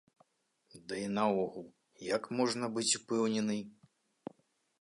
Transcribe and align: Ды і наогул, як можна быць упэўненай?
Ды 0.85 1.01
і 1.07 1.11
наогул, 1.17 1.67
як 2.15 2.23
можна 2.39 2.65
быць 2.79 2.89
упэўненай? 3.01 3.61